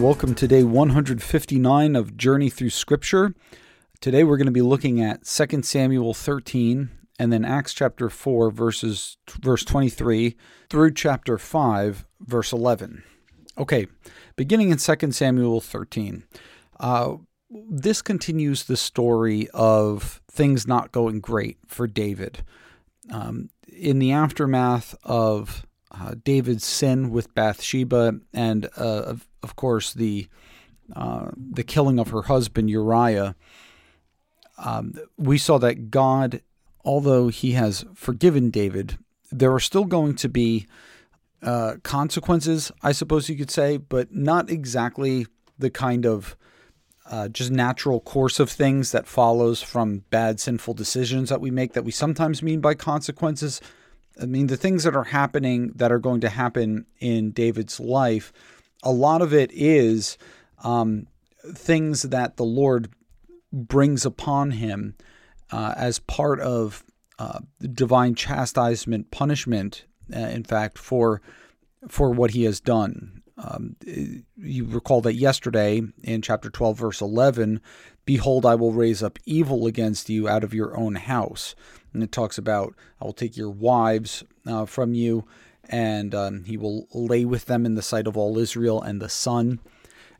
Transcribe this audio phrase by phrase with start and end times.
[0.00, 3.34] Welcome to day 159 of Journey Through Scripture.
[4.00, 6.88] Today we're going to be looking at 2 Samuel 13
[7.18, 10.38] and then Acts chapter 4 verses verse 23
[10.70, 13.02] through chapter 5 verse 11.
[13.58, 13.88] Okay,
[14.36, 16.24] beginning in 2 Samuel 13.
[16.80, 17.16] Uh,
[17.50, 22.42] this continues the story of things not going great for David.
[23.12, 30.28] Um, in the aftermath of uh, David's sin with Bathsheba, and uh, of, course the
[30.94, 33.36] uh, the killing of her husband Uriah,
[34.58, 36.42] um, we saw that God,
[36.84, 38.98] although He has forgiven David,
[39.30, 40.66] there are still going to be
[41.42, 45.26] uh, consequences, I suppose you could say, but not exactly
[45.58, 46.36] the kind of
[47.10, 51.72] uh, just natural course of things that follows from bad sinful decisions that we make
[51.72, 53.60] that we sometimes mean by consequences.
[54.20, 58.32] I mean, the things that are happening that are going to happen in David's life,
[58.82, 60.16] a lot of it is
[60.64, 61.06] um,
[61.54, 62.90] things that the Lord
[63.52, 64.94] brings upon him
[65.50, 66.84] uh, as part of
[67.18, 71.20] uh, divine chastisement, punishment, uh, in fact, for
[71.88, 73.22] for what he has done.
[73.38, 73.76] Um,
[74.36, 77.62] you recall that yesterday in chapter 12, verse 11,
[78.04, 81.54] Behold, I will raise up evil against you out of your own house.
[81.94, 85.24] And it talks about, I will take your wives uh, from you,
[85.70, 89.08] and um, he will lay with them in the sight of all Israel and the
[89.08, 89.60] sun.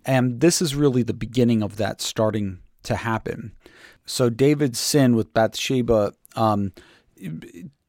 [0.06, 3.52] And this is really the beginning of that starting to happen.
[4.06, 6.72] So David's sin with Bathsheba um,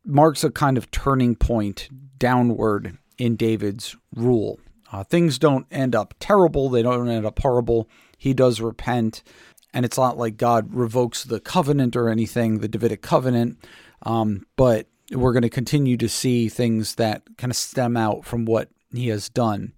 [0.03, 4.59] marks a kind of turning point downward in David's rule.
[4.91, 7.87] Uh, things don't end up terrible, they don't end up horrible.
[8.17, 9.23] He does repent,
[9.73, 13.57] and it's not like God revokes the covenant or anything, the Davidic covenant,
[14.03, 18.45] um, but we're going to continue to see things that kind of stem out from
[18.45, 19.73] what he has done.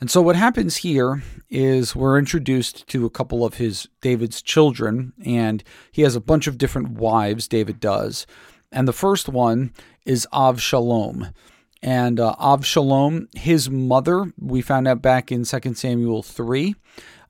[0.00, 5.12] And so what happens here is we're introduced to a couple of his David's children
[5.24, 8.26] and he has a bunch of different wives David does.
[8.72, 9.74] And the first one
[10.06, 11.34] is Avshalom.
[11.82, 16.74] And uh, Avshalom, his mother, we found out back in 2 Samuel 3,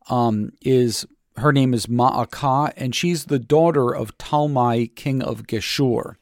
[0.09, 1.07] um, is
[1.37, 6.17] her name is Ma'akah, and she's the daughter of Talmai, king of Geshur.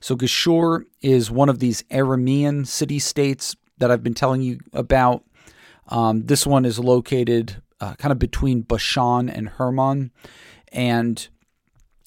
[0.00, 5.24] So Geshur is one of these Aramean city states that I've been telling you about.
[5.88, 10.10] Um, this one is located uh, kind of between Bashan and Hermon.
[10.72, 11.26] And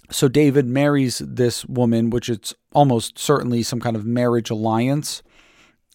[0.09, 5.21] so David marries this woman, which it's almost certainly some kind of marriage alliance.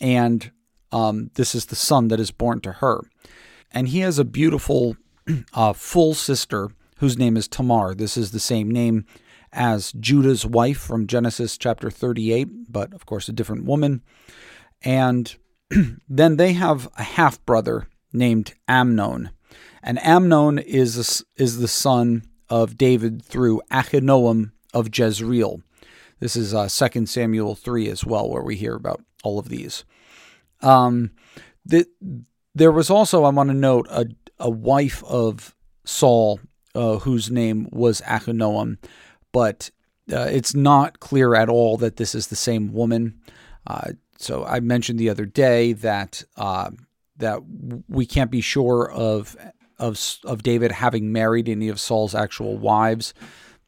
[0.00, 0.50] And
[0.92, 3.00] um, this is the son that is born to her.
[3.72, 4.96] And he has a beautiful
[5.52, 7.94] uh, full sister whose name is Tamar.
[7.94, 9.04] This is the same name
[9.54, 14.02] as Judah's wife from Genesis chapter 38, but of course a different woman.
[14.82, 15.34] And
[16.08, 19.30] then they have a half brother named Amnon.
[19.82, 25.62] And Amnon is, is the son of David through Achinoam of Jezreel.
[26.20, 29.84] This is uh, 2 Samuel 3 as well, where we hear about all of these.
[30.62, 31.10] Um,
[31.64, 31.86] the,
[32.54, 34.06] there was also, I want to note, a,
[34.38, 35.54] a wife of
[35.84, 36.40] Saul
[36.74, 38.78] uh, whose name was Achinoam
[39.34, 39.68] but
[40.12, 43.20] uh, it's not clear at all that this is the same woman.
[43.66, 46.70] Uh, so I mentioned the other day that uh,
[47.16, 47.40] that
[47.88, 49.36] we can't be sure of
[49.78, 53.12] of of David having married any of Saul's actual wives,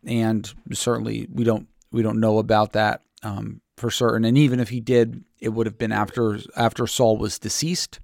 [0.04, 4.24] and certainly we don't we don't know about that um, for certain.
[4.24, 7.98] And even if he did, it would have been after after Saul was deceased.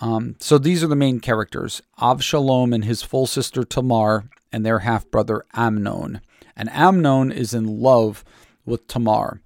[0.00, 4.80] Um, so these are the main characters: Avshalom and his full sister Tamar, and their
[4.80, 6.20] half brother Amnon
[6.56, 8.24] and Amnon is in love
[8.64, 9.40] with Tamar,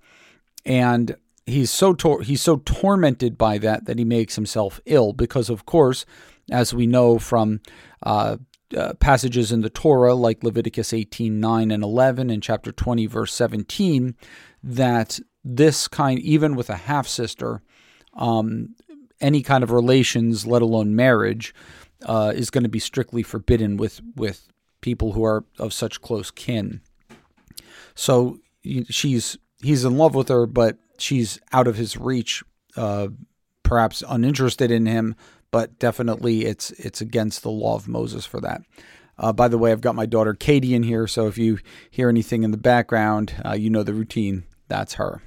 [0.64, 1.16] and
[1.46, 5.66] he's so tor- he's so tormented by that that he makes himself ill because, of
[5.66, 6.04] course,
[6.50, 7.60] as we know from
[8.02, 8.36] uh,
[8.76, 13.32] uh, passages in the Torah like Leviticus 18 9 and 11 and chapter 20 verse
[13.32, 14.16] 17
[14.62, 17.62] that this kind even with a half sister
[18.14, 18.74] um,
[19.20, 21.54] any kind of relations let alone marriage
[22.06, 24.48] uh, is going to be strictly forbidden with with
[24.80, 26.80] people who are of such close kin
[27.94, 28.38] so
[28.88, 32.42] she's he's in love with her, but she's out of his reach.
[32.76, 33.08] Uh,
[33.62, 35.16] perhaps uninterested in him,
[35.50, 38.62] but definitely it's it's against the law of Moses for that.
[39.16, 41.58] Uh, by the way, I've got my daughter Katie in here, so if you
[41.90, 44.44] hear anything in the background, uh, you know the routine.
[44.68, 45.22] That's her.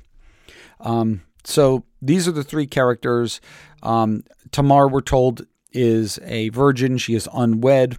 [0.79, 3.39] Um, so these are the three characters.
[3.81, 6.97] Um, Tamar, we're told, is a virgin.
[6.97, 7.97] She is unwed.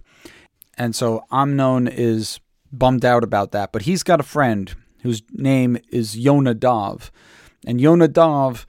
[0.77, 2.39] And so Amnon is
[2.71, 3.71] bummed out about that.
[3.71, 7.09] But he's got a friend whose name is Yonadav.
[7.65, 8.65] And Yonadav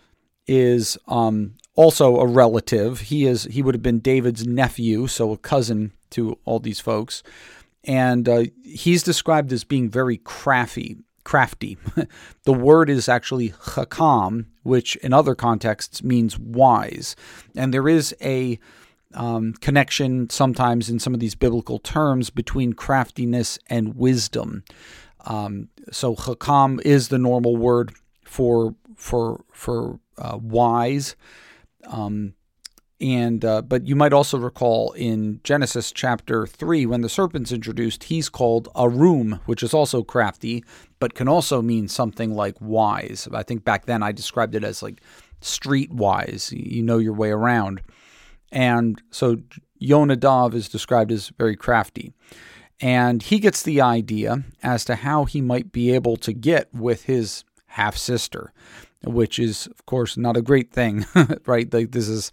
[0.47, 3.01] is um, also a relative.
[3.01, 7.23] He is he would have been David's nephew, so a cousin to all these folks,
[7.85, 10.99] and uh, he's described as being very crafty.
[11.23, 11.79] Crafty.
[12.45, 17.15] the word is actually chakam, which in other contexts means wise,
[17.55, 18.59] and there is a
[19.15, 24.65] um, connection sometimes in some of these biblical terms between craftiness and wisdom.
[25.27, 27.93] Um, so chakam is the normal word
[28.25, 31.17] for for for uh, wise.
[31.87, 32.35] Um,
[33.01, 38.05] and uh, but you might also recall in Genesis chapter three when the serpent's introduced,
[38.05, 40.63] he's called a Arum, which is also crafty,
[40.99, 43.27] but can also mean something like wise.
[43.33, 45.01] I think back then I described it as like
[45.41, 46.53] street wise.
[46.53, 47.81] You know your way around.
[48.53, 49.39] And so
[49.81, 52.13] Yonadav is described as very crafty.
[52.81, 57.05] And he gets the idea as to how he might be able to get with
[57.05, 58.53] his half sister,
[59.05, 61.05] which is, of course, not a great thing,
[61.47, 61.73] right?
[61.73, 62.31] Like, this is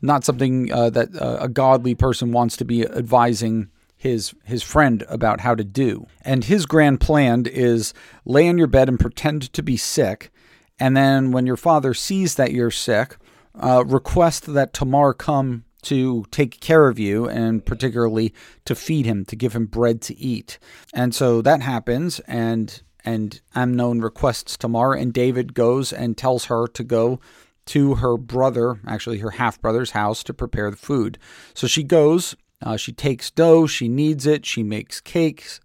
[0.00, 5.04] not something uh, that uh, a godly person wants to be advising his his friend
[5.08, 6.06] about how to do.
[6.22, 7.92] And his grand plan is
[8.24, 10.30] lay on your bed and pretend to be sick,
[10.78, 13.16] and then when your father sees that you're sick,
[13.58, 18.34] uh, request that Tamar come to take care of you and particularly
[18.64, 20.58] to feed him, to give him bread to eat.
[20.92, 26.66] And so that happens, and and Amnon requests Tamar, and David goes and tells her
[26.66, 27.20] to go
[27.66, 31.18] to her brother, actually her half brother's house, to prepare the food.
[31.54, 35.60] So she goes, uh, she takes dough, she kneads it, she makes cakes,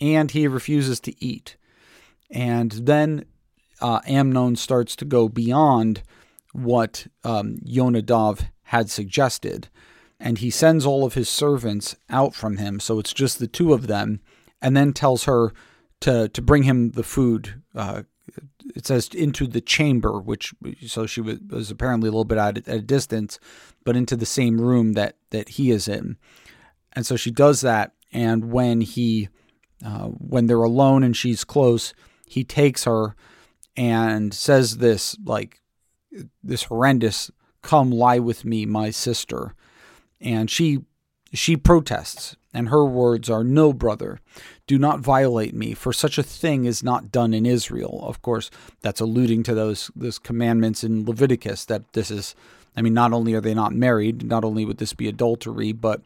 [0.00, 1.56] and he refuses to eat.
[2.30, 3.24] And then
[3.80, 6.02] uh, Amnon starts to go beyond
[6.54, 9.68] what um, Yonadav had suggested.
[10.18, 13.74] And he sends all of his servants out from him, so it's just the two
[13.74, 14.20] of them,
[14.62, 15.52] and then tells her
[16.00, 17.62] to, to bring him the food.
[17.74, 18.04] Uh,
[18.74, 20.54] it says into the chamber, which
[20.86, 23.38] so she was, was apparently a little bit at, at a distance,
[23.84, 26.16] but into the same room that that he is in.
[26.94, 29.28] And so she does that, and when he
[29.84, 31.92] uh, when they're alone and she's close,
[32.26, 33.14] he takes her
[33.76, 35.60] and says this like
[36.42, 37.30] this horrendous
[37.62, 39.54] come lie with me my sister.
[40.20, 40.84] And she
[41.32, 44.20] she protests and her words are no brother
[44.68, 48.00] do not violate me for such a thing is not done in Israel.
[48.04, 48.50] Of course
[48.80, 52.34] that's alluding to those those commandments in Leviticus that this is
[52.76, 56.02] I mean not only are they not married not only would this be adultery but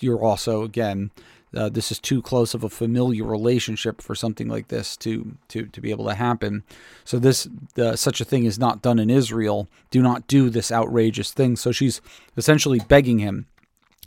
[0.00, 1.10] you're also again
[1.54, 5.66] uh, this is too close of a familiar relationship for something like this to to
[5.66, 6.62] to be able to happen.
[7.04, 7.48] So this
[7.78, 9.68] uh, such a thing is not done in Israel.
[9.90, 11.56] Do not do this outrageous thing.
[11.56, 12.00] So she's
[12.36, 13.46] essentially begging him.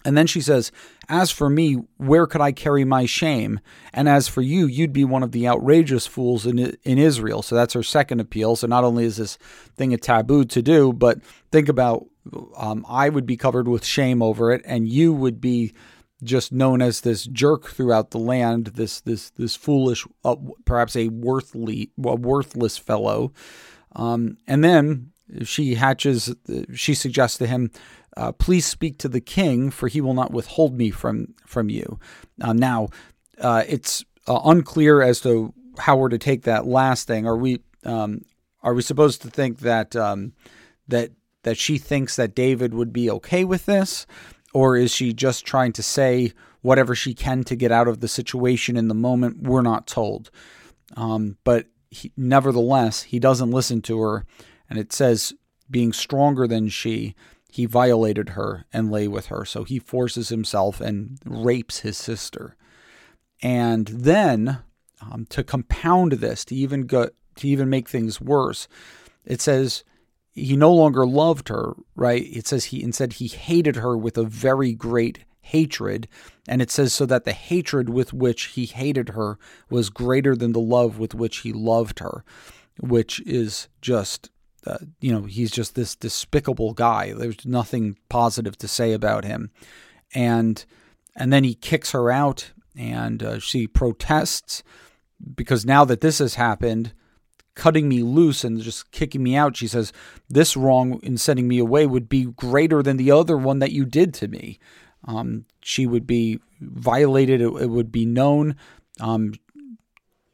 [0.04, 0.72] And then she says,
[1.10, 3.60] As for me, where could I carry my shame?
[3.94, 7.42] And as for you, you'd be one of the outrageous fools in, in Israel.
[7.42, 8.56] So that's her second appeal.
[8.56, 9.38] So not only is this
[9.76, 11.20] thing a taboo to do, but
[11.52, 12.08] think about
[12.56, 15.74] um, I would be covered with shame over it, and you would be
[16.24, 20.36] just known as this jerk throughout the land, this this this foolish, uh,
[20.66, 23.34] perhaps a worthly, a worthless fellow.
[23.96, 25.12] Um, and then
[25.44, 26.34] she hatches.
[26.74, 27.72] She suggests to him,
[28.18, 32.00] uh, "Please speak to the king, for he will not withhold me from from you."
[32.40, 32.90] Uh, now,
[33.40, 37.26] uh, it's uh, unclear as to how we're to take that last thing.
[37.26, 38.22] Are we um,
[38.62, 40.34] are we supposed to think that um,
[40.88, 41.12] that
[41.44, 44.06] that she thinks that David would be okay with this?
[44.54, 48.08] Or is she just trying to say whatever she can to get out of the
[48.08, 49.44] situation in the moment?
[49.44, 50.30] We're not told.
[50.98, 54.26] Um, but he, nevertheless, he doesn't listen to her.
[54.70, 55.34] And it says,
[55.70, 57.16] being stronger than she,
[57.50, 59.46] he violated her and lay with her.
[59.46, 62.56] So he forces himself and rapes his sister.
[63.42, 64.60] And then,
[65.02, 68.68] um, to compound this, to even go, to even make things worse,
[69.26, 69.84] it says
[70.34, 72.24] he no longer loved her, right?
[72.24, 76.08] It says he instead he hated her with a very great hatred.
[76.48, 79.38] And it says so that the hatred with which he hated her
[79.70, 82.24] was greater than the love with which he loved her,
[82.80, 84.30] which is just,
[84.66, 87.14] uh, you know, he's just this despicable guy.
[87.14, 89.52] There's nothing positive to say about him.
[90.14, 90.64] And
[91.16, 94.64] and then he kicks her out and uh, she protests
[95.36, 96.94] because now that this has happened,
[97.56, 99.58] cutting me loose and just kicking me out.
[99.58, 99.92] She says,
[100.30, 103.86] This wrong in sending me away would be greater than the other one that you
[103.86, 104.60] did to me.
[105.06, 108.56] Um, she would be violated, it, it would be known.
[109.00, 109.34] Um,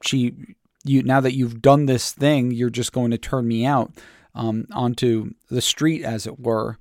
[0.01, 0.35] she,
[0.83, 3.91] you, now that you've done this thing, you're just going to turn me out
[4.35, 6.77] um, onto the street, as it were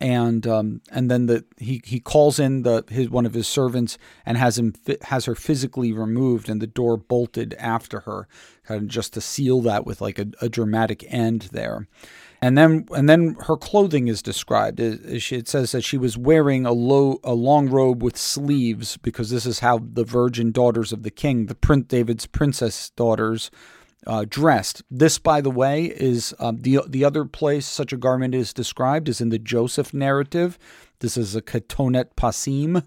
[0.00, 3.96] and um, and then the he he calls in the his one of his servants
[4.26, 8.28] and has him has her physically removed and the door bolted after her,
[8.64, 11.88] kind of just to seal that with like a, a dramatic end there,
[12.42, 14.80] And then and then her clothing is described.
[14.80, 19.46] It says that she was wearing a low a long robe with sleeves because this
[19.46, 23.50] is how the virgin daughters of the king, the Prince David's princess daughters,
[24.06, 24.82] uh, dressed.
[24.90, 29.08] This, by the way, is um, the the other place such a garment is described
[29.08, 30.58] is in the Joseph narrative.
[31.00, 32.84] This is a ketonet pasim.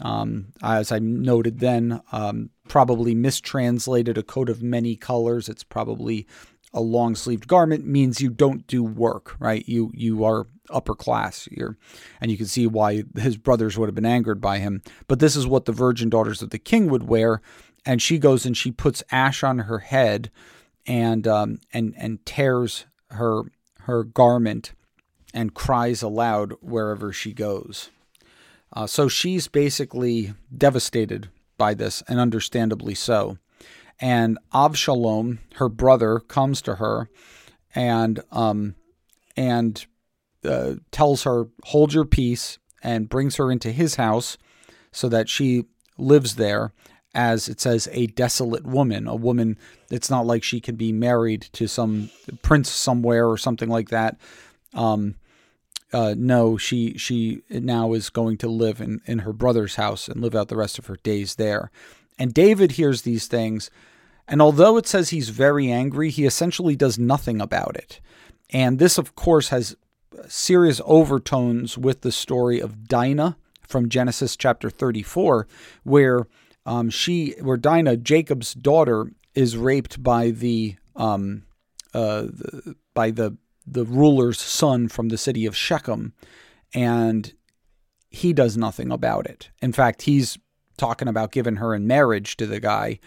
[0.00, 5.48] Um, as I noted then, um, probably mistranslated a coat of many colors.
[5.48, 6.26] It's probably
[6.74, 9.66] a long sleeved garment means you don't do work, right?
[9.66, 11.78] You you are upper class here,
[12.20, 14.82] and you can see why his brothers would have been angered by him.
[15.08, 17.40] But this is what the virgin daughters of the king would wear,
[17.86, 20.30] and she goes and she puts ash on her head,
[20.86, 23.44] and um, and and tears her
[23.82, 24.72] her garment,
[25.32, 27.90] and cries aloud wherever she goes.
[28.72, 33.38] Uh, so she's basically devastated by this, and understandably so.
[33.98, 37.08] And Avshalom, her brother, comes to her
[37.74, 38.74] and um,
[39.36, 39.86] and
[40.44, 44.36] uh, tells her, "Hold your peace," and brings her into his house
[44.90, 45.66] so that she
[45.98, 46.72] lives there
[47.16, 49.58] as it says a desolate woman a woman
[49.90, 52.10] it's not like she can be married to some
[52.42, 54.16] prince somewhere or something like that
[54.74, 55.16] um,
[55.92, 60.20] uh, no, she she now is going to live in, in her brother's house and
[60.20, 61.70] live out the rest of her days there.
[62.18, 63.70] And David hears these things,
[64.26, 68.00] and although it says he's very angry, he essentially does nothing about it.
[68.50, 69.76] And this, of course, has
[70.28, 75.46] serious overtones with the story of Dinah from Genesis chapter 34,
[75.84, 76.26] where
[76.66, 81.44] um, she, where Dinah, Jacob's daughter, is raped by the, um,
[81.94, 86.12] uh, the by the the ruler's son from the city of Shechem,
[86.74, 87.32] and
[88.10, 89.50] he does nothing about it.
[89.60, 90.38] In fact, he's
[90.76, 92.98] talking about giving her in marriage to the guy,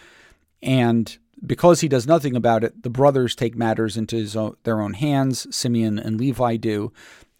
[0.62, 4.94] and because he does nothing about it, the brothers take matters into own, their own
[4.94, 5.54] hands.
[5.56, 6.92] Simeon and Levi do,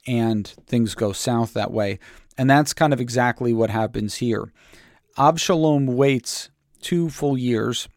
[0.08, 2.00] and things go south that way.
[2.38, 4.54] And that's kind of exactly what happens here.
[5.20, 6.50] Absalom waits
[6.82, 7.90] two full years,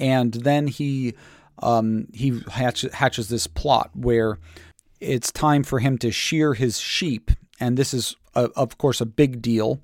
[0.00, 1.14] and then he
[1.60, 4.38] um, he hatch, hatches this plot where
[5.00, 7.30] it's time for him to shear his sheep,
[7.60, 9.80] and this is, a, of course, a big deal.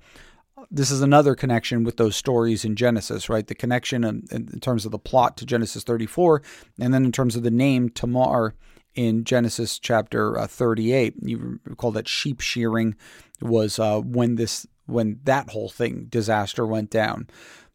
[0.69, 3.47] This is another connection with those stories in Genesis, right?
[3.47, 6.41] The connection in, in terms of the plot to Genesis 34,
[6.79, 8.55] and then in terms of the name Tamar
[8.95, 11.15] in Genesis chapter uh, 38.
[11.21, 12.95] You recall that sheep shearing
[13.41, 17.27] was uh, when this when that whole thing disaster went down.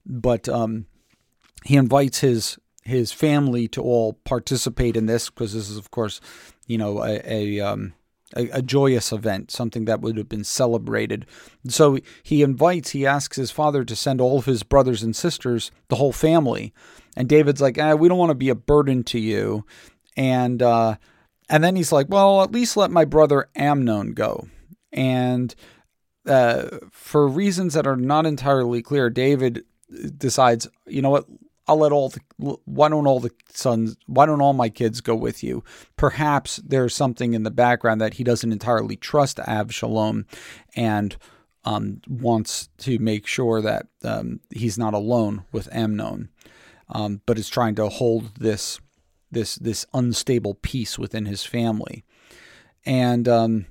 [0.06, 0.86] But um,
[1.64, 6.20] he invites his his family to all participate in this because this is, of course,
[6.66, 7.94] you know, a a, um,
[8.36, 11.26] a, a, joyous event, something that would have been celebrated.
[11.68, 15.70] So he invites, he asks his father to send all of his brothers and sisters,
[15.88, 16.74] the whole family.
[17.16, 19.64] And David's like, eh, we don't want to be a burden to you.
[20.16, 20.96] And uh,
[21.48, 24.48] and then he's like, well, at least let my brother Amnon go.
[24.92, 25.54] And
[26.26, 29.64] uh, for reasons that are not entirely clear, David
[30.16, 31.26] decides, you know what,
[31.66, 32.20] I'll let all the
[32.64, 35.64] why don't all the sons why don't all my kids go with you?
[35.96, 40.26] Perhaps there's something in the background that he doesn't entirely trust Absalom
[40.76, 41.16] and
[41.64, 46.28] um, wants to make sure that um, he's not alone with Amnon,
[46.90, 48.78] um, but is trying to hold this
[49.30, 52.04] this this unstable peace within his family.
[52.84, 53.66] And um,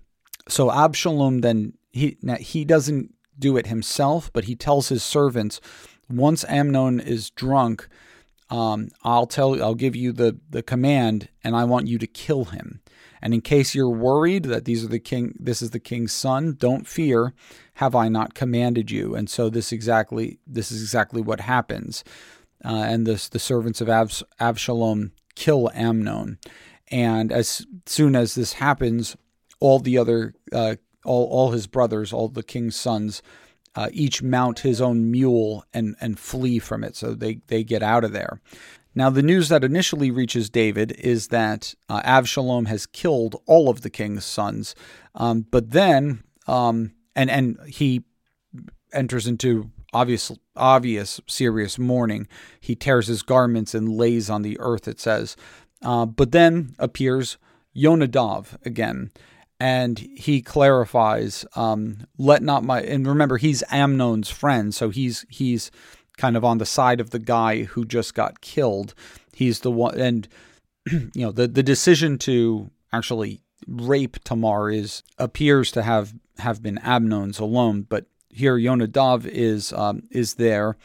[0.48, 5.62] so Absalom then he he doesn't do it himself, but he tells his servants
[6.09, 7.88] once Amnon is drunk,
[8.50, 12.45] um, I'll tell I'll give you the the command, and I want you to kill
[12.45, 12.81] him.
[13.21, 16.57] And in case you're worried that these are the king, this is the king's son,
[16.59, 17.33] don't fear.
[17.75, 19.15] Have I not commanded you?
[19.15, 22.03] And so this exactly this is exactly what happens.
[22.65, 26.38] Uh, and this the servants of Abs- Absalom kill Amnon.
[26.91, 29.15] And as soon as this happens,
[29.59, 33.22] all the other uh, all all his brothers, all the king's sons,
[33.75, 36.95] uh, each mount his own mule and, and flee from it.
[36.95, 38.39] So they, they get out of there.
[38.95, 43.81] Now, the news that initially reaches David is that uh, Avshalom has killed all of
[43.81, 44.75] the king's sons.
[45.15, 48.03] Um, but then, um, and, and he
[48.91, 52.27] enters into obvious, obvious serious mourning.
[52.60, 55.36] He tears his garments and lays on the earth, it says.
[55.81, 57.38] Uh, but then appears
[57.75, 59.12] Yonadav again
[59.63, 65.72] and he clarifies, um, "Let not my." And remember, he's Amnon's friend, so he's he's
[66.17, 68.93] kind of on the side of the guy who just got killed.
[69.32, 70.27] He's the one, and
[70.91, 76.77] you know the the decision to actually rape Tamar is appears to have have been
[76.79, 80.75] Amnon's alone, but here Yonadav is um, is there,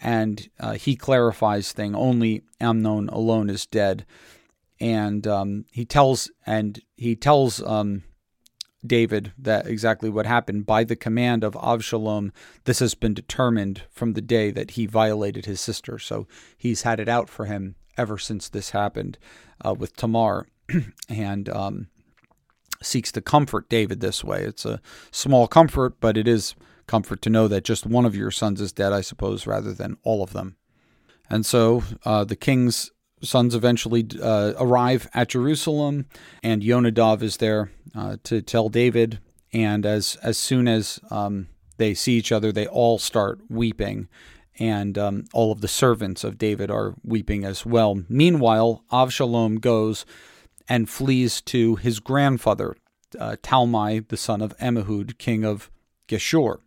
[0.00, 1.96] and uh, he clarifies thing.
[1.96, 4.06] Only Amnon alone is dead,
[4.78, 8.04] and um, he tells and he tells um,
[8.86, 12.30] David that exactly what happened by the command of Avshalom.
[12.64, 15.98] This has been determined from the day that he violated his sister.
[15.98, 19.18] So he's had it out for him ever since this happened
[19.64, 20.46] uh, with Tamar,
[21.08, 21.88] and um,
[22.82, 24.42] seeks to comfort David this way.
[24.42, 24.80] It's a
[25.10, 26.54] small comfort, but it is
[26.86, 29.98] comfort to know that just one of your sons is dead, I suppose, rather than
[30.04, 30.56] all of them.
[31.28, 32.90] And so uh, the king's
[33.22, 36.06] sons eventually uh, arrive at Jerusalem,
[36.42, 39.18] and Yonadav is there uh, to tell David.
[39.52, 41.48] And as as soon as um,
[41.78, 44.08] they see each other, they all start weeping,
[44.58, 48.02] and um, all of the servants of David are weeping as well.
[48.08, 50.04] Meanwhile, Avshalom goes
[50.68, 52.76] and flees to his grandfather,
[53.18, 55.70] uh, Talmai, the son of Ammihud, king of
[56.08, 56.58] Geshur.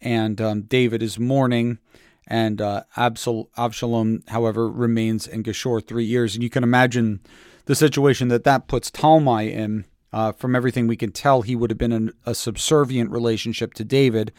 [0.00, 1.78] And um, David is mourning
[2.26, 6.34] and uh, Absal- Absalom, however, remains in Geshur three years.
[6.34, 7.20] And you can imagine
[7.66, 9.84] the situation that that puts Talmai in.
[10.12, 13.84] Uh, from everything we can tell, he would have been in a subservient relationship to
[13.84, 14.32] David,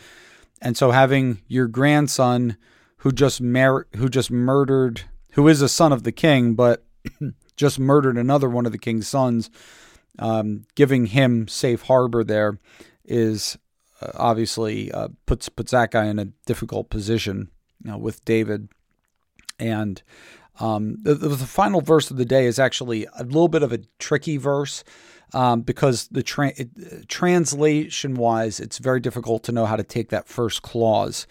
[0.60, 2.58] and so having your grandson,
[3.00, 5.02] who just mar- who just murdered,
[5.34, 6.84] who is a son of the king, but
[7.58, 9.52] just murdered another one of the king's sons,
[10.18, 12.58] um, giving him safe harbor there,
[13.06, 13.58] is
[14.02, 17.52] uh, obviously uh, puts puts that guy in a difficult position
[17.84, 18.70] you know, with David.
[19.60, 20.02] And
[20.60, 23.80] um, the, the, final verse of the day is actually a little bit of a
[24.00, 24.84] tricky verse
[25.34, 26.54] um, because the tra-
[27.08, 31.28] translation wise, it's very difficult to know how to take that first clause.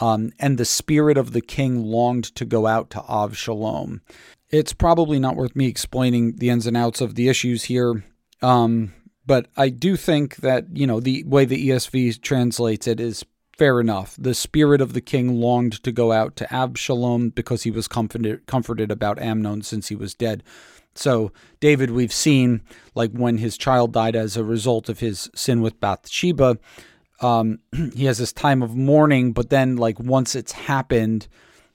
[0.00, 4.00] Um, and the spirit of the king longed to go out to Avshalom.
[4.48, 8.02] It's probably not worth me explaining the ins and outs of the issues here.
[8.42, 8.94] Um,
[9.26, 13.24] but I do think that, you know, the way the ESV translates it is
[13.60, 14.16] fair enough.
[14.18, 18.46] The spirit of the king longed to go out to Absalom because he was comforted,
[18.46, 20.42] comforted about Amnon since he was dead.
[20.94, 21.30] So,
[21.60, 22.62] David, we've seen,
[22.94, 26.56] like when his child died as a result of his sin with Bathsheba,
[27.20, 27.58] um,
[27.94, 31.28] he has this time of mourning, but then, like, once it's happened,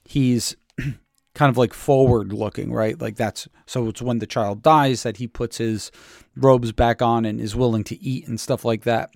[0.03, 0.55] he's
[1.35, 2.99] kind of like forward looking, right?
[2.99, 5.91] Like, that's so it's when the child dies that he puts his
[6.35, 9.11] robes back on and is willing to eat and stuff like that.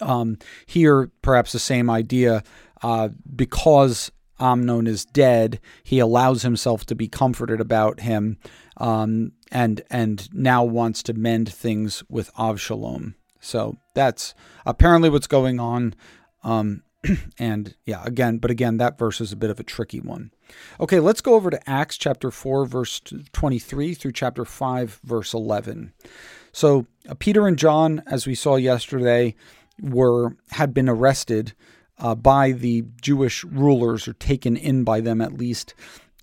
[0.00, 2.42] Um, here, perhaps the same idea,
[2.82, 8.38] uh, because Amnon is dead, he allows himself to be comforted about him,
[8.78, 13.14] um, and and now wants to mend things with Avshalom.
[13.40, 14.34] So that's
[14.66, 15.94] apparently what's going on.
[16.42, 16.82] Um,
[17.38, 20.30] and yeah, again, but again, that verse is a bit of a tricky one.
[20.78, 23.00] Okay, let's go over to Acts chapter 4, verse
[23.32, 25.92] 23 through chapter 5, verse 11.
[26.52, 29.34] So, uh, Peter and John, as we saw yesterday,
[29.82, 31.52] were had been arrested
[31.98, 35.74] uh, by the Jewish rulers or taken in by them at least,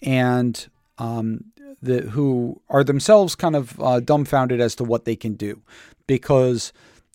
[0.01, 0.67] and
[0.97, 1.45] um,
[1.81, 5.61] the, who are themselves kind of uh, dumbfounded as to what they can do,
[6.07, 6.73] because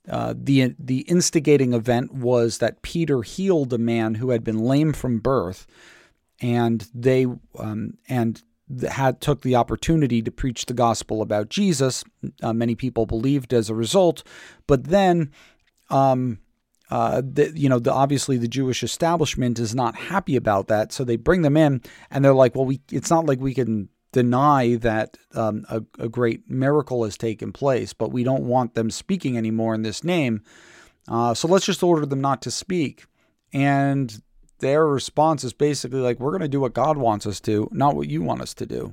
[0.09, 4.93] uh, the the instigating event was that Peter healed a man who had been lame
[4.93, 5.67] from birth,
[6.41, 7.27] and they
[7.59, 8.43] um, and
[8.89, 12.05] had took the opportunity to preach the gospel about Jesus.
[12.43, 14.23] Uh, many people believed as a result,
[14.67, 15.31] but then
[15.93, 16.39] um,
[16.91, 21.05] uh, the, you know, the, obviously the Jewish establishment is not happy about that, so
[21.05, 24.77] they bring them in, and they're like, "Well, we it's not like we can deny
[24.77, 29.39] that um, a, a, great miracle has taken place, but we don't want them speaking
[29.39, 30.43] anymore in this name,
[31.09, 33.07] uh, so let's just order them not to speak."
[33.55, 34.23] And
[34.59, 37.97] their response is basically like, "We're going to do what God wants us to, not
[37.97, 38.93] what you want us to do,"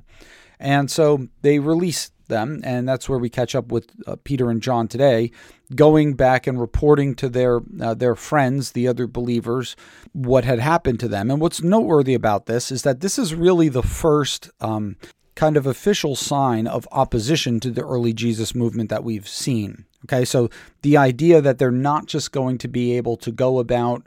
[0.58, 4.62] and so they release them, and that's where we catch up with uh, Peter and
[4.62, 5.30] John today,
[5.74, 9.76] going back and reporting to their uh, their friends, the other believers,
[10.12, 11.30] what had happened to them.
[11.30, 14.96] And what's noteworthy about this is that this is really the first um,
[15.34, 19.84] kind of official sign of opposition to the early Jesus movement that we've seen.
[20.06, 20.48] Okay, so
[20.82, 24.06] the idea that they're not just going to be able to go about,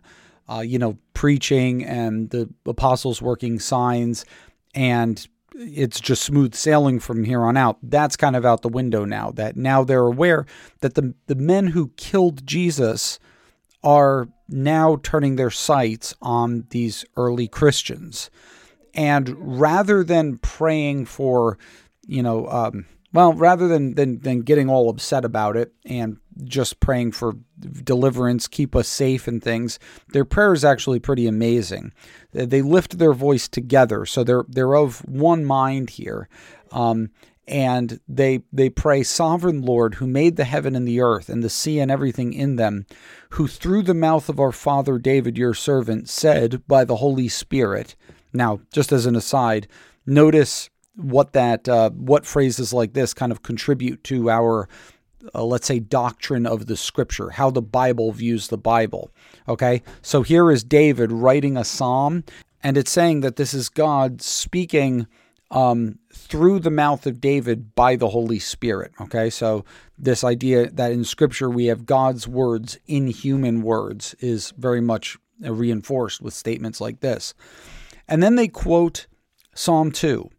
[0.50, 4.26] uh, you know, preaching and the apostles working signs
[4.76, 7.78] and it's just smooth sailing from here on out.
[7.84, 9.32] That's kind of out the window now.
[9.32, 10.46] That now they're aware
[10.82, 13.20] that the the men who killed Jesus
[13.84, 18.30] are now turning their sights on these early Christians,
[18.94, 21.58] and rather than praying for,
[22.06, 26.80] you know, um, well, rather than, than than getting all upset about it and just
[26.80, 29.78] praying for deliverance, keep us safe and things,
[30.10, 31.93] their prayer is actually pretty amazing.
[32.32, 36.28] They lift their voice together, so they're they're of one mind here.
[36.71, 37.12] Um,
[37.47, 41.49] and they they pray sovereign lord who made the heaven and the earth and the
[41.49, 42.86] sea and everything in them
[43.32, 47.97] who through the mouth of our father david your servant said by the holy spirit
[48.32, 49.67] now just as an aside
[50.06, 54.68] notice what that uh, what phrases like this kind of contribute to our
[55.34, 59.12] uh, let's say doctrine of the scripture how the bible views the bible
[59.48, 59.82] okay?
[60.02, 62.24] So here is david writing a psalm
[62.62, 65.08] and it's saying that this is god speaking
[65.52, 69.30] um, through the mouth of david by the holy spirit okay?
[69.30, 69.66] So
[69.98, 75.18] this idea that in scripture we have god's words in human words is very much
[75.40, 77.34] reinforced with statements like this.
[78.08, 79.08] And then they quote
[79.56, 80.30] psalm 2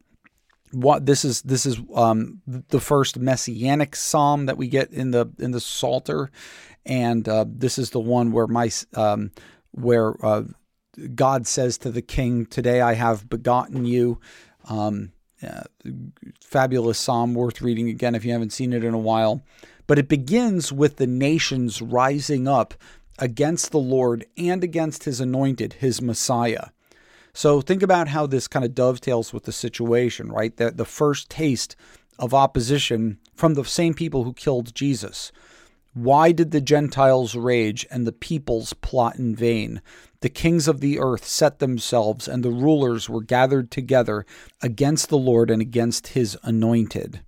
[0.75, 5.27] what this is this is um, the first messianic psalm that we get in the
[5.39, 6.31] in the Psalter,
[6.85, 9.31] and uh, this is the one where my um,
[9.71, 10.45] where uh,
[11.15, 14.21] God says to the king, "Today I have begotten you."
[14.69, 15.63] Um, uh,
[16.41, 19.43] fabulous psalm worth reading again if you haven't seen it in a while.
[19.87, 22.73] But it begins with the nations rising up
[23.19, 26.69] against the Lord and against his anointed, his Messiah.
[27.37, 30.57] So think about how this kind of dovetails with the situation, right?
[30.57, 31.75] That the first taste
[32.17, 35.33] of opposition from the same people who killed Jesus.
[35.95, 39.83] Why did the Gentiles rage and the peoples plot in vain?
[40.21, 44.25] The kings of the earth set themselves, and the rulers were gathered together
[44.63, 47.21] against the Lord and against his anointed.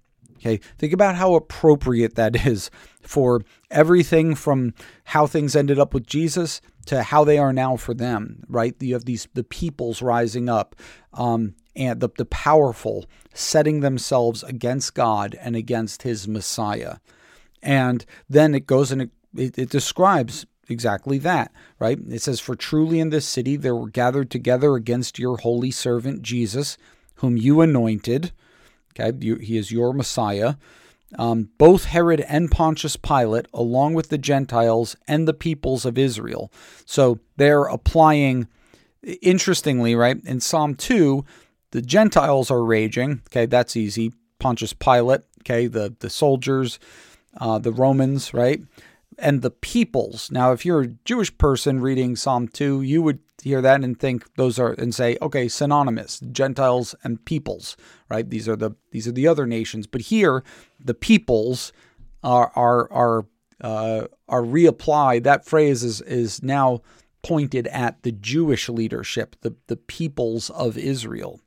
[0.47, 6.07] Okay, think about how appropriate that is for everything from how things ended up with
[6.07, 8.81] Jesus to how they are now for them, right?
[8.81, 10.77] You have these the peoples rising up,
[11.13, 16.97] um, and the, the powerful setting themselves against God and against his Messiah.
[17.61, 21.99] And then it goes and it, it, it describes exactly that, right?
[22.09, 26.23] It says, For truly in this city there were gathered together against your holy servant
[26.23, 26.79] Jesus,
[27.17, 28.31] whom you anointed.
[28.99, 30.55] Okay, he is your Messiah
[31.19, 36.51] um, both Herod and Pontius Pilate, along with the Gentiles and the peoples of Israel.
[36.85, 38.49] So they're applying,
[39.23, 40.19] interestingly, right?
[40.25, 41.25] In Psalm 2,
[41.71, 43.23] the Gentiles are raging.
[43.29, 44.13] Okay, that's easy.
[44.39, 46.79] Pontius Pilate, okay, the, the soldiers,
[47.39, 48.61] uh, the Romans, right?
[49.19, 50.31] And the peoples.
[50.31, 54.35] Now, if you're a Jewish person reading Psalm 2, you would hear that and think
[54.37, 57.77] those are and say okay synonymous gentiles and peoples
[58.09, 58.29] right?
[58.29, 59.87] These are the these are the other nations.
[59.87, 60.43] But here
[60.83, 61.73] the peoples
[62.23, 63.27] are are are
[63.61, 65.25] uh, are reapplied.
[65.25, 66.83] That phrase is is now
[67.23, 71.41] pointed at the Jewish leadership the the peoples of Israel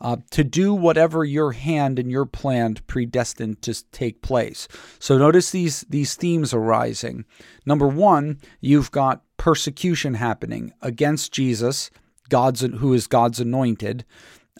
[0.00, 4.68] uh, to do whatever your hand and your plan predestined to take place.
[4.98, 7.24] So notice these these themes arising.
[7.66, 11.90] Number one, you've got persecution happening against Jesus,
[12.28, 14.04] God's who is God's anointed,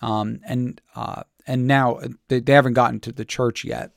[0.02, 3.92] um, and uh, and now they, they haven't gotten to the church yet.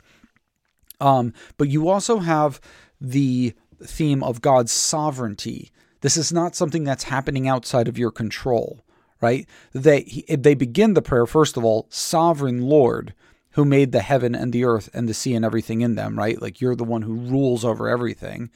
[1.00, 2.60] Um, but you also have
[3.00, 5.72] the theme of God's sovereignty.
[6.02, 8.84] This is not something that's happening outside of your control
[9.22, 9.48] right?
[9.74, 13.14] They they begin the prayer first of all, sovereign Lord,
[13.52, 16.42] who made the heaven and the earth and the sea and everything in them, right?
[16.42, 18.50] Like you're the one who rules over everything.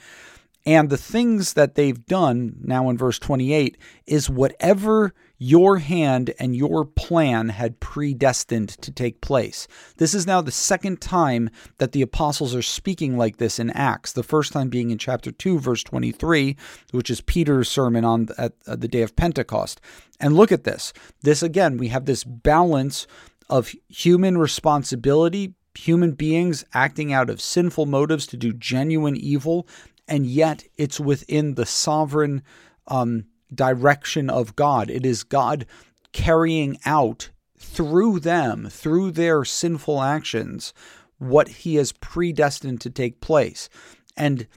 [0.65, 6.55] And the things that they've done now in verse 28 is whatever your hand and
[6.55, 9.67] your plan had predestined to take place.
[9.97, 11.49] This is now the second time
[11.79, 14.11] that the apostles are speaking like this in Acts.
[14.11, 16.55] The first time being in chapter 2 verse 23,
[16.91, 19.81] which is Peter's sermon on at the day of Pentecost.
[20.19, 20.93] And look at this.
[21.23, 23.07] This again, we have this balance
[23.49, 29.67] of human responsibility, human beings acting out of sinful motives to do genuine evil,
[30.07, 32.43] and yet it's within the sovereign
[32.87, 34.89] um, direction of God.
[34.89, 35.65] It is God
[36.11, 40.73] carrying out through them, through their sinful actions,
[41.17, 43.69] what He has predestined to take place.
[44.17, 44.47] And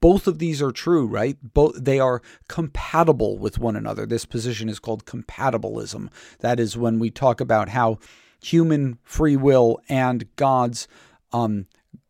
[0.00, 1.36] both of these are true, right?
[1.42, 4.04] Both they are compatible with one another.
[4.04, 6.10] This position is called compatibilism.
[6.40, 7.98] That is when we talk about how
[8.42, 10.88] human free will and God's
[11.32, 11.66] um,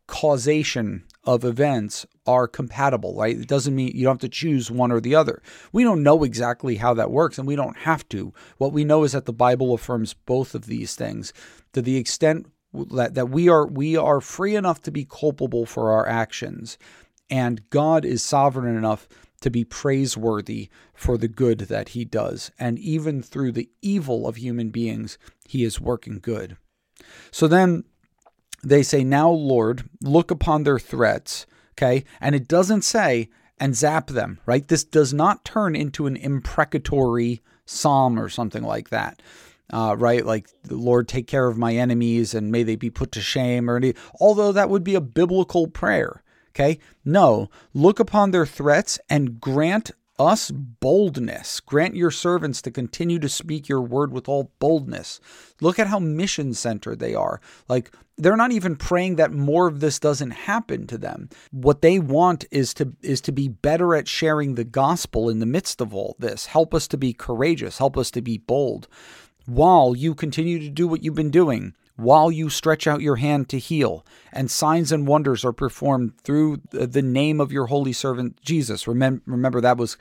[0.07, 3.37] causation of events are compatible, right?
[3.37, 5.41] It doesn't mean you don't have to choose one or the other.
[5.71, 8.33] We don't know exactly how that works, and we don't have to.
[8.57, 11.33] What we know is that the Bible affirms both of these things
[11.73, 15.91] to the extent that, that we are we are free enough to be culpable for
[15.91, 16.77] our actions,
[17.29, 19.07] and God is sovereign enough
[19.41, 24.37] to be praiseworthy for the good that He does, and even through the evil of
[24.37, 26.57] human beings, He is working good.
[27.31, 27.83] So then
[28.63, 31.45] they say, Now, Lord, look upon their threats.
[31.81, 32.03] Okay.
[32.19, 34.67] And it doesn't say, and zap them, right?
[34.67, 39.21] This does not turn into an imprecatory psalm or something like that.
[39.71, 40.25] Uh, right?
[40.25, 43.77] Like, Lord, take care of my enemies and may they be put to shame, or
[43.77, 46.23] any, although that would be a biblical prayer.
[46.49, 46.79] Okay.
[47.05, 49.91] No, look upon their threats and grant
[50.21, 51.59] us boldness.
[51.59, 55.19] Grant your servants to continue to speak your word with all boldness.
[55.59, 57.41] Look at how mission centered they are.
[57.67, 61.29] Like, they're not even praying that more of this doesn't happen to them.
[61.51, 65.45] What they want is to is to be better at sharing the gospel in the
[65.45, 66.45] midst of all this.
[66.45, 68.87] Help us to be courageous, help us to be bold
[69.45, 73.47] while you continue to do what you've been doing while you stretch out your hand
[73.49, 78.41] to heal, and signs and wonders are performed through the name of your holy servant
[78.41, 78.87] Jesus.
[78.87, 79.97] Remember, remember that was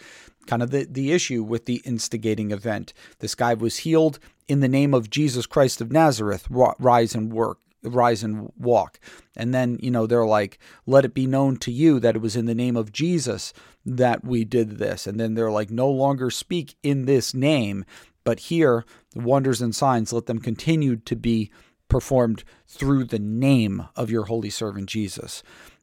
[0.47, 2.93] kind of the, the issue with the instigating event.
[3.19, 7.59] This guy was healed in the name of Jesus Christ of Nazareth, rise and work.
[7.83, 9.01] Rise and walk.
[9.35, 12.37] And then, you know, they're like, let it be known to you that it was
[12.37, 13.55] in the name of Jesus
[13.87, 15.07] that we did this.
[15.07, 17.87] And then they're like, no longer speak in this name,
[18.23, 18.85] but here,
[19.15, 21.51] the wonders and signs, let them continue to be
[21.91, 25.43] performed through the name of your holy servant Jesus.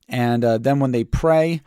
[0.09, 1.61] And uh, then when they pray,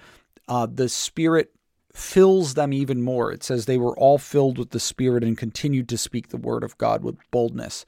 [0.48, 1.52] uh, the Spirit
[1.92, 3.32] fills them even more.
[3.32, 6.64] It says they were all filled with the Spirit and continued to speak the word
[6.64, 7.84] of God with boldness.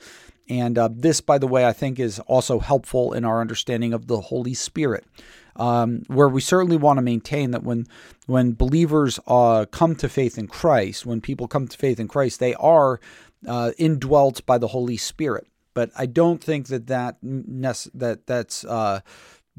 [0.49, 4.09] And uh, this, by the way, I think is also helpful in our understanding of
[4.09, 5.07] the Holy Spirit,
[5.57, 7.87] um, where we certainly want to maintain that when
[8.27, 12.41] when believers uh, come to faith in Christ, when people come to faith in Christ,
[12.41, 13.01] they are
[13.47, 19.01] uh, indwelt by the Holy Spirit but I don't think that that that that's uh,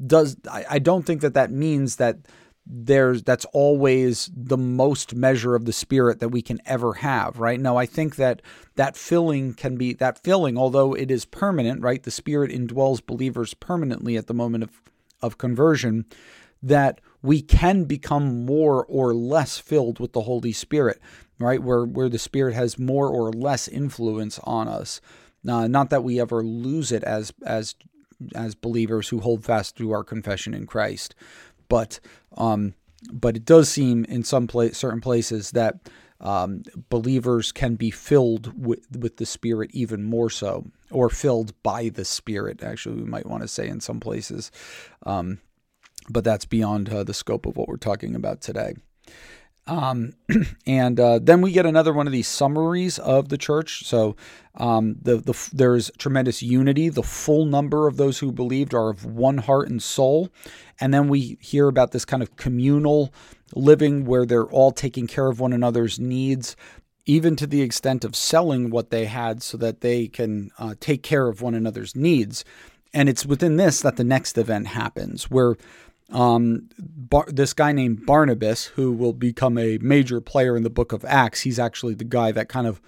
[0.04, 2.18] does I, I don't think that that means that
[2.66, 7.60] there's that's always the most measure of the spirit that we can ever have right?
[7.60, 8.40] No i think that
[8.76, 13.52] that filling can be that filling although it is permanent right the spirit indwells believers
[13.52, 14.82] permanently at the moment of
[15.20, 16.06] of conversion
[16.62, 21.00] that we can become more or less filled with the holy spirit
[21.38, 21.62] right?
[21.62, 25.00] Where where the spirit has more or less influence on us
[25.48, 27.74] uh, not that we ever lose it as as
[28.34, 31.14] as believers who hold fast to our confession in Christ,
[31.68, 32.00] but
[32.36, 32.74] um,
[33.12, 38.84] but it does seem in some certain places that um, believers can be filled with,
[38.96, 42.62] with the Spirit even more so, or filled by the Spirit.
[42.62, 44.50] Actually, we might want to say in some places,
[45.04, 45.40] um,
[46.08, 48.74] but that's beyond uh, the scope of what we're talking about today.
[49.66, 50.12] Um,
[50.66, 53.84] and uh, then we get another one of these summaries of the church.
[53.84, 54.16] So
[54.56, 56.88] um, the, the, there's tremendous unity.
[56.88, 60.28] The full number of those who believed are of one heart and soul.
[60.80, 63.12] And then we hear about this kind of communal
[63.54, 66.56] living where they're all taking care of one another's needs,
[67.06, 71.02] even to the extent of selling what they had so that they can uh, take
[71.02, 72.44] care of one another's needs.
[72.92, 75.56] And it's within this that the next event happens, where
[76.10, 80.92] um, Bar- this guy named Barnabas, who will become a major player in the book
[80.92, 82.80] of Acts, he's actually the guy that kind of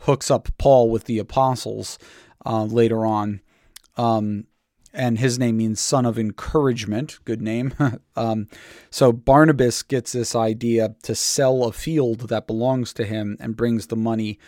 [0.00, 1.98] hooks up Paul with the apostles
[2.46, 3.40] uh, later on.
[3.96, 4.46] Um,
[4.92, 7.18] and his name means son of encouragement.
[7.24, 7.74] Good name.
[8.16, 8.48] um,
[8.90, 13.86] so Barnabas gets this idea to sell a field that belongs to him and brings
[13.86, 14.38] the money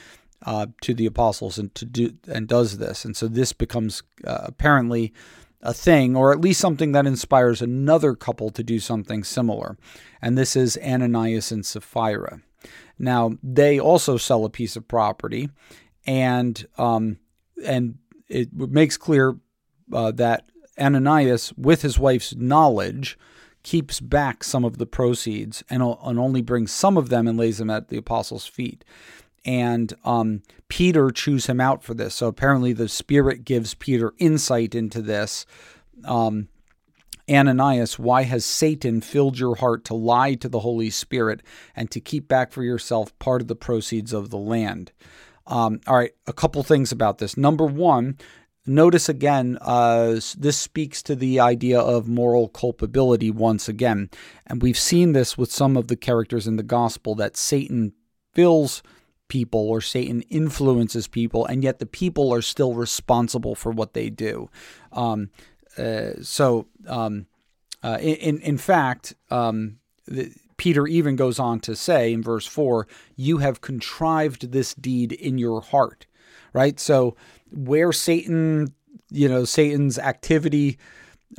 [0.44, 3.04] uh, to the apostles and to do and does this.
[3.04, 5.12] And so this becomes uh, apparently
[5.62, 9.76] a thing, or at least something that inspires another couple to do something similar.
[10.20, 12.40] And this is Ananias and Sapphira.
[12.98, 15.48] Now, they also sell a piece of property,
[16.06, 17.18] and um,
[17.64, 17.98] and
[18.28, 19.36] it makes clear
[19.92, 20.44] uh, that
[20.78, 23.18] Ananias, with his wife's knowledge,
[23.62, 27.58] keeps back some of the proceeds and, and only brings some of them and lays
[27.58, 28.84] them at the apostles' feet
[29.44, 32.14] and um, Peter chews him out for this.
[32.14, 35.46] So apparently, the Spirit gives Peter insight into this.
[36.04, 36.48] Um,
[37.30, 41.42] Ananias, why has Satan filled your heart to lie to the Holy Spirit
[41.76, 44.92] and to keep back for yourself part of the proceeds of the land?
[45.46, 47.36] Um, all right, a couple things about this.
[47.36, 48.18] Number one,
[48.66, 54.10] notice again, uh, this speaks to the idea of moral culpability once again.
[54.46, 57.92] And we've seen this with some of the characters in the gospel that Satan
[58.34, 58.82] fills
[59.32, 64.10] people or Satan influences people, and yet the people are still responsible for what they
[64.10, 64.50] do.
[64.92, 65.30] Um,
[65.78, 67.24] uh, so, um,
[67.82, 72.86] uh, in in fact, um, the, Peter even goes on to say in verse four,
[73.16, 76.06] "You have contrived this deed in your heart."
[76.52, 76.78] Right.
[76.78, 77.16] So,
[77.50, 78.74] where Satan,
[79.10, 80.76] you know, Satan's activity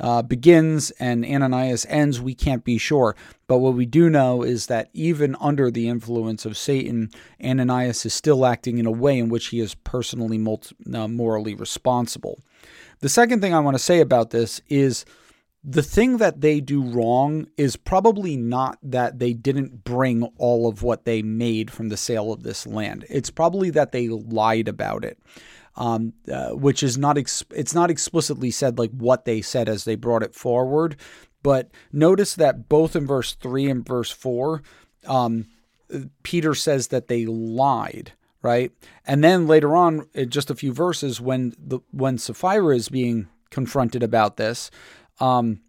[0.00, 3.14] uh, begins and Ananias ends, we can't be sure.
[3.46, 7.10] But what we do know is that even under the influence of Satan,
[7.42, 10.44] Ananias is still acting in a way in which he is personally
[10.92, 12.40] uh, morally responsible.
[13.00, 15.04] The second thing I want to say about this is
[15.62, 20.82] the thing that they do wrong is probably not that they didn't bring all of
[20.82, 23.06] what they made from the sale of this land.
[23.08, 25.18] It's probably that they lied about it
[25.76, 29.84] um, uh, which is not ex- it's not explicitly said like what they said as
[29.84, 30.96] they brought it forward,
[31.42, 34.62] but notice that both in verse three and verse four,
[35.06, 35.46] um,
[36.22, 38.72] Peter says that they lied, right?
[39.06, 44.02] And then later on, just a few verses, when the when Sapphira is being confronted
[44.02, 44.70] about this,
[45.20, 45.60] um,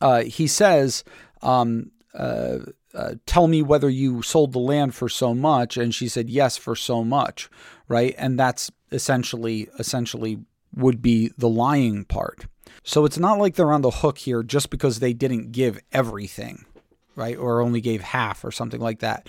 [0.00, 1.04] uh, he says,
[1.42, 2.58] um, uh,
[2.94, 6.56] uh, "Tell me whether you sold the land for so much," and she said, "Yes,
[6.56, 7.48] for so much,"
[7.88, 8.14] right?
[8.18, 10.38] And that's essentially essentially
[10.74, 12.46] would be the lying part.
[12.82, 16.64] So it's not like they're on the hook here just because they didn't give everything,
[17.16, 17.36] right?
[17.36, 19.28] Or only gave half or something like that.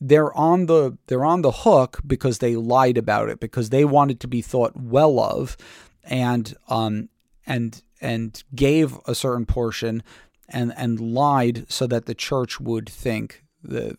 [0.00, 4.20] They're on the they're on the hook because they lied about it because they wanted
[4.20, 5.56] to be thought well of
[6.04, 7.08] and um
[7.46, 10.02] and and gave a certain portion
[10.48, 13.96] and and lied so that the church would think the,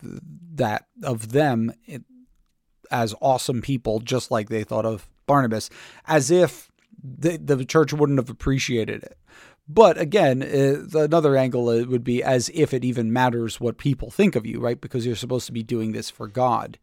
[0.54, 1.72] that of them
[2.90, 5.70] as awesome people just like they thought of Barnabas
[6.06, 6.70] as if
[7.02, 9.18] the, the church wouldn't have appreciated it.
[9.68, 14.34] But again, uh, another angle would be as if it even matters what people think
[14.34, 14.80] of you, right?
[14.80, 16.78] Because you're supposed to be doing this for God.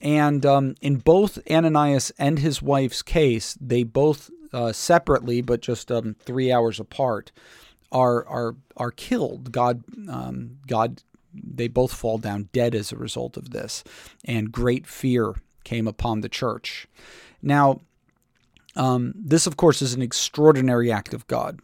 [0.00, 5.90] And um, in both Ananias and his wife's case, they both uh, separately, but just
[5.92, 7.30] um, three hours apart,
[7.92, 9.52] are are are killed.
[9.52, 11.02] God, um, God,
[11.34, 13.84] they both fall down dead as a result of this,
[14.24, 16.86] and great fear came upon the church.
[17.42, 17.80] Now,
[18.76, 21.60] um, this, of course, is an extraordinary act of God.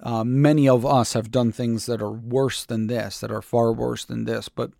[0.00, 3.72] Uh, many of us have done things that are worse than this, that are far
[3.72, 4.48] worse than this.
[4.48, 4.72] But,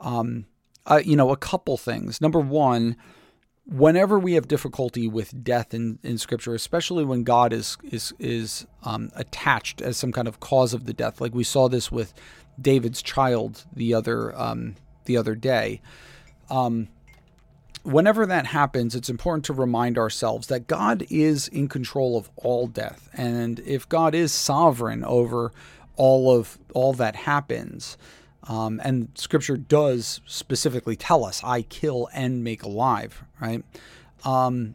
[0.00, 0.46] um,
[0.86, 2.20] uh, you know, a couple things.
[2.20, 2.96] Number one,
[3.66, 8.66] whenever we have difficulty with death in, in Scripture, especially when God is is is
[8.84, 12.14] um, attached as some kind of cause of the death, like we saw this with
[12.60, 15.80] David's child the other um, the other day.
[16.50, 16.88] Um,
[17.82, 22.66] whenever that happens, it's important to remind ourselves that God is in control of all
[22.66, 23.08] death.
[23.12, 25.52] And if God is sovereign over
[25.96, 27.96] all of all that happens,
[28.44, 33.64] um, and scripture does specifically tell us, I kill and make alive, right?
[34.24, 34.74] Um,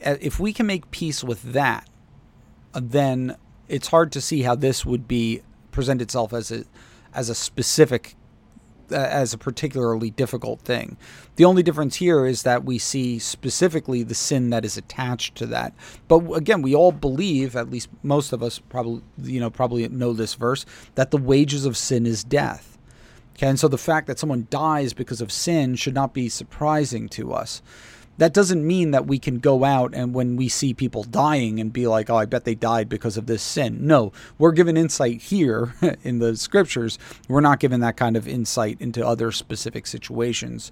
[0.00, 1.88] if we can make peace with that,
[2.72, 3.36] then
[3.68, 6.64] it's hard to see how this would be present itself as a
[7.14, 8.16] as a specific
[8.90, 10.96] as a particularly difficult thing.
[11.36, 15.46] The only difference here is that we see specifically the sin that is attached to
[15.46, 15.72] that.
[16.06, 20.12] But again, we all believe, at least most of us probably you know probably know
[20.12, 22.78] this verse, that the wages of sin is death.
[23.36, 27.08] Okay, and so the fact that someone dies because of sin should not be surprising
[27.10, 27.62] to us
[28.18, 31.72] that doesn't mean that we can go out and when we see people dying and
[31.72, 33.86] be like, oh, I bet they died because of this sin.
[33.86, 36.98] No, we're given insight here in the scriptures.
[37.28, 40.70] We're not given that kind of insight into other specific situations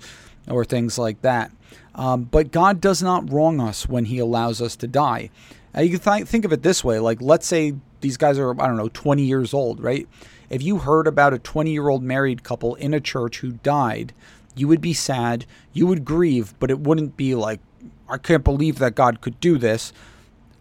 [0.48, 1.50] or things like that.
[1.94, 5.30] Um, but God does not wrong us when He allows us to die.
[5.76, 8.60] Uh, you can th- think of it this way like, let's say these guys are,
[8.60, 10.06] I don't know, 20 years old, right?
[10.50, 14.12] If you heard about a 20 year old married couple in a church who died,
[14.54, 17.60] you would be sad, you would grieve, but it wouldn't be like,
[18.08, 19.92] I can't believe that God could do this.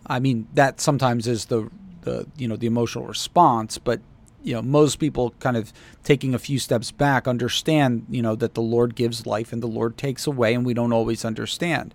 [0.08, 1.70] I mean, that sometimes is the,
[2.02, 4.00] the you know, the emotional response, but
[4.44, 5.72] you know, most people kind of
[6.04, 9.68] taking a few steps back understand, you know, that the Lord gives life and the
[9.68, 11.94] Lord takes away, and we don't always understand.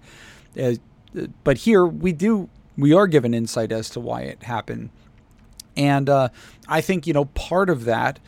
[0.61, 0.75] Uh,
[1.43, 4.91] but here we do, we are given insight as to why it happened.
[5.77, 6.29] And uh,
[6.69, 8.19] I think, you know, part of that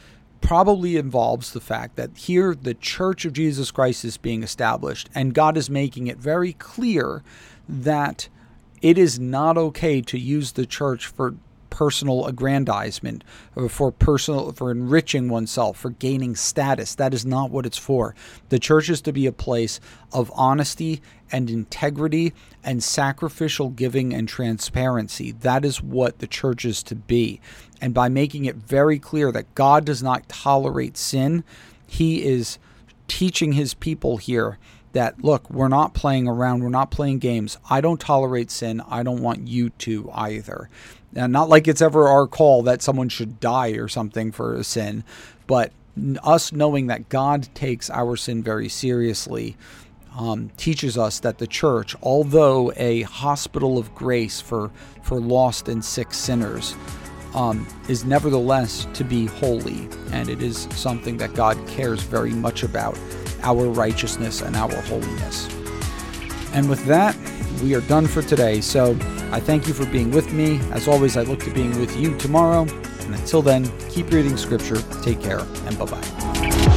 [0.41, 5.35] probably involves the fact that here the Church of Jesus Christ is being established, and
[5.35, 7.23] God is making it very clear
[7.69, 8.29] that
[8.81, 11.35] it is not okay to use the church for
[11.71, 13.25] personal aggrandizement
[13.57, 18.15] uh, for personal for enriching oneself for gaining status that is not what it's for
[18.49, 19.81] the church is to be a place
[20.13, 21.01] of honesty
[21.31, 22.33] and integrity
[22.65, 27.41] and sacrificial giving and transparency that is what the church is to be
[27.81, 31.45] and by making it very clear that God does not tolerate sin
[31.87, 32.59] he is
[33.09, 34.59] teaching his people here
[34.93, 37.59] that look, we're not playing around, we're not playing games.
[37.69, 38.83] I don't tolerate sin.
[38.89, 40.69] I don't want you to either.
[41.15, 44.65] And not like it's ever our call that someone should die or something for a
[44.65, 45.05] sin,
[45.47, 45.73] but
[46.23, 49.57] us knowing that God takes our sin very seriously
[50.17, 54.71] um, teaches us that the church, although a hospital of grace for,
[55.03, 56.75] for lost and sick sinners,
[57.35, 62.63] um, is nevertheless to be holy, and it is something that God cares very much
[62.63, 62.99] about
[63.43, 65.49] our righteousness and our holiness.
[66.53, 67.17] And with that,
[67.63, 68.61] we are done for today.
[68.61, 68.93] So
[69.33, 70.61] I thank you for being with me.
[70.73, 72.63] As always, I look to being with you tomorrow.
[72.63, 76.68] And until then, keep reading Scripture, take care, and bye bye.